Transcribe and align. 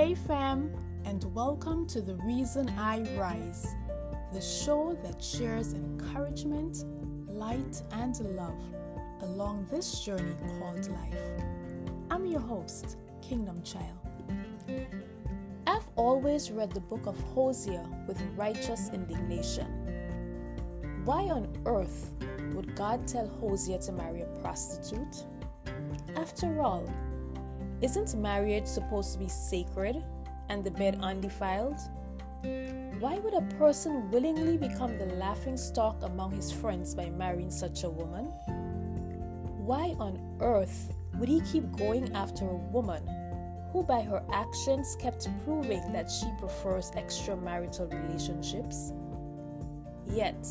Hey, 0.00 0.14
fam, 0.14 0.72
and 1.04 1.22
welcome 1.34 1.86
to 1.88 2.00
The 2.00 2.14
Reason 2.24 2.70
I 2.70 3.02
Rise, 3.18 3.66
the 4.32 4.40
show 4.40 4.98
that 5.02 5.22
shares 5.22 5.74
encouragement, 5.74 6.86
light, 7.28 7.82
and 7.92 8.18
love 8.34 8.58
along 9.20 9.66
this 9.70 10.00
journey 10.02 10.34
called 10.58 10.88
life. 10.88 11.20
I'm 12.10 12.24
your 12.24 12.40
host, 12.40 12.96
Kingdom 13.20 13.62
Child. 13.62 13.98
I've 15.66 15.90
always 15.96 16.50
read 16.50 16.70
the 16.72 16.80
book 16.80 17.04
of 17.04 17.20
Hosea 17.34 17.86
with 18.08 18.18
righteous 18.36 18.88
indignation. 18.94 19.66
Why 21.04 21.24
on 21.24 21.46
earth 21.66 22.14
would 22.54 22.74
God 22.74 23.06
tell 23.06 23.28
Hosea 23.28 23.80
to 23.80 23.92
marry 23.92 24.22
a 24.22 24.40
prostitute? 24.40 25.26
After 26.16 26.62
all, 26.62 26.90
isn't 27.82 28.14
marriage 28.14 28.66
supposed 28.66 29.12
to 29.14 29.18
be 29.18 29.28
sacred 29.28 30.02
and 30.48 30.62
the 30.62 30.70
bed 30.70 30.98
undefiled? 31.02 31.78
Why 33.00 33.18
would 33.18 33.34
a 33.34 33.42
person 33.56 34.10
willingly 34.10 34.56
become 34.56 34.98
the 34.98 35.06
laughing 35.16 35.56
stock 35.56 36.02
among 36.02 36.32
his 36.32 36.52
friends 36.52 36.94
by 36.94 37.10
marrying 37.10 37.50
such 37.50 37.84
a 37.84 37.90
woman? 37.90 38.26
Why 39.64 39.94
on 39.98 40.18
earth 40.40 40.92
would 41.18 41.28
he 41.28 41.40
keep 41.40 41.70
going 41.76 42.12
after 42.14 42.44
a 42.44 42.54
woman 42.54 43.02
who, 43.72 43.82
by 43.82 44.02
her 44.02 44.22
actions, 44.32 44.96
kept 44.98 45.28
proving 45.44 45.92
that 45.92 46.10
she 46.10 46.26
prefers 46.38 46.90
extramarital 46.92 47.92
relationships? 48.06 48.92
Yet, 50.06 50.46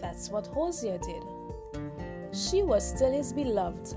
that's 0.00 0.28
what 0.28 0.46
Hosea 0.48 0.98
did. 0.98 1.22
She 2.32 2.62
was 2.62 2.86
still 2.86 3.12
his 3.12 3.32
beloved, 3.32 3.96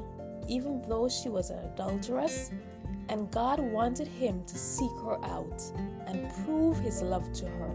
even 0.51 0.81
though 0.89 1.07
she 1.07 1.29
was 1.29 1.49
an 1.49 1.59
adulteress 1.59 2.51
and 3.07 3.31
God 3.31 3.59
wanted 3.59 4.07
him 4.07 4.43
to 4.45 4.57
seek 4.57 4.91
her 5.05 5.17
out 5.23 5.63
and 6.07 6.29
prove 6.43 6.77
his 6.77 7.01
love 7.01 7.31
to 7.33 7.45
her. 7.45 7.71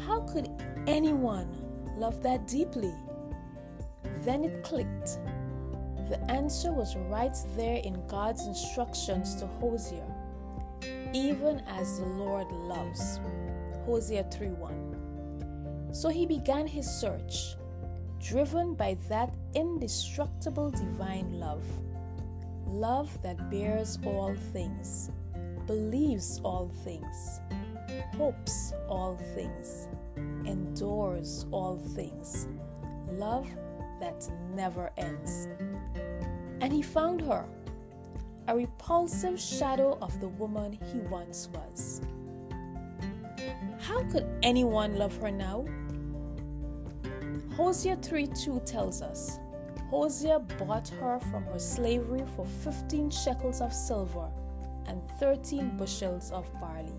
How 0.00 0.22
could 0.22 0.48
anyone 0.88 1.48
love 1.96 2.20
that 2.24 2.48
deeply? 2.48 2.92
Then 4.22 4.44
it 4.44 4.64
clicked. 4.64 5.20
The 6.08 6.20
answer 6.28 6.72
was 6.72 6.96
right 6.96 7.36
there 7.56 7.80
in 7.84 8.04
God's 8.08 8.46
instructions 8.48 9.36
to 9.36 9.46
Hosea, 9.46 10.06
even 11.14 11.62
as 11.68 12.00
the 12.00 12.06
Lord 12.06 12.50
loves. 12.50 13.20
Hosea 13.86 14.24
3:1. 14.24 15.94
So 15.94 16.08
he 16.08 16.26
began 16.26 16.66
his 16.66 16.88
search, 16.90 17.56
driven 18.30 18.74
by 18.74 18.96
that 19.08 19.34
indestructible 19.56 20.70
divine 20.70 21.40
love 21.40 21.64
love 22.68 23.10
that 23.22 23.50
bears 23.50 23.98
all 24.06 24.32
things, 24.52 25.10
believes 25.66 26.40
all 26.44 26.70
things, 26.84 27.40
hopes 28.16 28.72
all 28.88 29.16
things, 29.34 29.88
endures 30.46 31.46
all 31.50 31.76
things, 31.96 32.46
love 33.10 33.48
that 33.98 34.30
never 34.54 34.92
ends. 34.96 35.48
And 36.60 36.72
he 36.72 36.82
found 36.82 37.20
her, 37.22 37.44
a 38.46 38.54
repulsive 38.54 39.40
shadow 39.40 39.98
of 40.00 40.20
the 40.20 40.28
woman 40.28 40.78
he 40.92 41.00
once 41.00 41.48
was. 41.52 42.00
How 43.80 44.04
could 44.04 44.28
anyone 44.44 44.96
love 44.96 45.16
her 45.16 45.32
now? 45.32 45.64
Hosea 47.60 47.96
3:2 47.96 48.64
tells 48.64 49.02
us 49.02 49.38
Hosea 49.90 50.38
bought 50.58 50.88
her 50.88 51.20
from 51.20 51.44
her 51.44 51.58
slavery 51.58 52.24
for 52.34 52.46
15 52.46 53.10
shekels 53.10 53.60
of 53.60 53.74
silver 53.74 54.30
and 54.86 55.02
13 55.18 55.76
bushels 55.76 56.32
of 56.32 56.48
barley. 56.58 56.98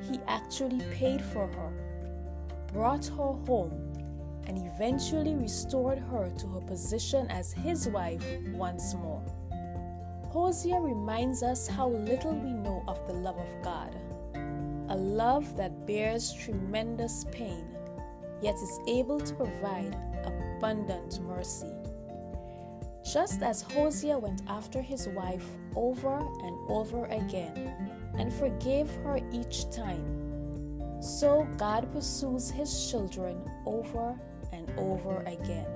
He 0.00 0.20
actually 0.26 0.80
paid 0.94 1.20
for 1.20 1.46
her, 1.48 1.70
brought 2.72 3.04
her 3.08 3.32
home, 3.46 3.92
and 4.46 4.56
eventually 4.56 5.34
restored 5.34 5.98
her 5.98 6.30
to 6.30 6.46
her 6.54 6.62
position 6.62 7.26
as 7.28 7.52
his 7.52 7.90
wife 7.90 8.24
once 8.54 8.94
more. 8.94 9.22
Hosea 10.30 10.80
reminds 10.80 11.42
us 11.42 11.66
how 11.66 11.90
little 11.90 12.32
we 12.32 12.54
know 12.54 12.82
of 12.88 13.06
the 13.06 13.12
love 13.12 13.36
of 13.36 13.62
God, 13.62 13.94
a 14.88 14.96
love 14.96 15.58
that 15.58 15.86
bears 15.86 16.32
tremendous 16.32 17.26
pain, 17.30 17.66
yet 18.42 18.56
is 18.56 18.80
able 18.86 19.20
to 19.20 19.34
provide 19.34 19.96
abundant 20.24 21.20
mercy. 21.22 21.72
Just 23.02 23.42
as 23.42 23.62
Hosea 23.62 24.18
went 24.18 24.42
after 24.48 24.80
his 24.80 25.08
wife 25.08 25.46
over 25.74 26.16
and 26.16 26.70
over 26.70 27.06
again 27.06 27.74
and 28.18 28.32
forgave 28.32 28.90
her 29.04 29.18
each 29.32 29.70
time, 29.70 31.00
so 31.02 31.48
God 31.56 31.90
pursues 31.92 32.50
his 32.50 32.90
children 32.90 33.40
over 33.64 34.18
and 34.52 34.70
over 34.76 35.24
again, 35.26 35.66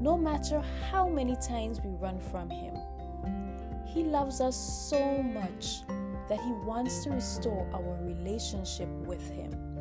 no 0.00 0.16
matter 0.16 0.62
how 0.90 1.08
many 1.08 1.36
times 1.36 1.80
we 1.84 1.90
run 1.90 2.18
from 2.18 2.48
him. 2.48 2.74
He 3.86 4.04
loves 4.04 4.40
us 4.40 4.56
so 4.56 5.22
much 5.22 5.82
that 6.28 6.40
he 6.40 6.52
wants 6.52 7.04
to 7.04 7.10
restore 7.10 7.66
our 7.72 7.98
relationship 8.02 8.88
with 9.06 9.28
him. 9.30 9.77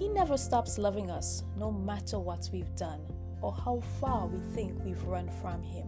He 0.00 0.08
never 0.08 0.38
stops 0.38 0.78
loving 0.78 1.10
us, 1.10 1.42
no 1.58 1.70
matter 1.70 2.18
what 2.18 2.48
we've 2.54 2.74
done 2.74 3.02
or 3.42 3.52
how 3.52 3.82
far 4.00 4.26
we 4.26 4.38
think 4.54 4.82
we've 4.82 5.02
run 5.02 5.28
from 5.42 5.62
Him. 5.62 5.86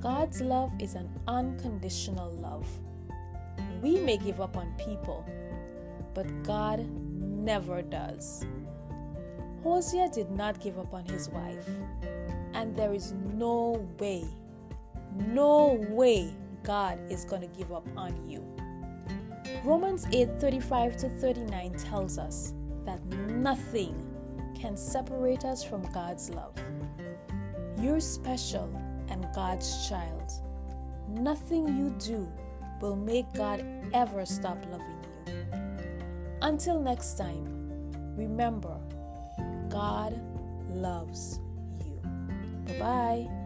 God's 0.00 0.40
love 0.40 0.72
is 0.80 0.96
an 0.96 1.08
unconditional 1.28 2.32
love. 2.32 2.66
We 3.80 4.00
may 4.00 4.16
give 4.16 4.40
up 4.40 4.56
on 4.56 4.74
people, 4.76 5.24
but 6.14 6.26
God 6.42 6.84
never 7.00 7.80
does. 7.80 8.44
Hosea 9.62 10.08
did 10.08 10.32
not 10.32 10.60
give 10.60 10.76
up 10.76 10.92
on 10.92 11.04
his 11.04 11.28
wife, 11.28 11.68
and 12.54 12.74
there 12.74 12.92
is 12.92 13.12
no 13.34 13.88
way, 14.00 14.24
no 15.28 15.78
way 15.90 16.34
God 16.64 16.98
is 17.08 17.24
going 17.24 17.42
to 17.42 17.56
give 17.56 17.72
up 17.72 17.86
on 17.96 18.28
you. 18.28 18.44
Romans 19.62 20.08
8 20.12 20.40
35 20.40 20.96
to 20.96 21.08
39 21.08 21.74
tells 21.78 22.18
us 22.18 22.52
that 22.84 23.04
nothing 23.06 23.94
can 24.54 24.76
separate 24.76 25.44
us 25.44 25.62
from 25.64 25.82
God's 25.92 26.30
love. 26.30 26.54
You're 27.78 28.00
special 28.00 28.70
and 29.08 29.26
God's 29.34 29.88
child. 29.88 30.32
Nothing 31.08 31.66
you 31.66 31.94
do 31.98 32.30
will 32.80 32.96
make 32.96 33.32
God 33.34 33.64
ever 33.92 34.24
stop 34.24 34.58
loving 34.70 35.04
you. 35.26 35.34
Until 36.42 36.80
next 36.80 37.14
time, 37.14 37.46
remember, 38.16 38.78
God 39.68 40.20
loves 40.68 41.40
you. 41.84 42.00
Bye 42.66 42.78
bye. 42.78 43.43